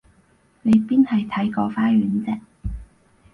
[0.63, 2.39] 你邊係睇個花園啫？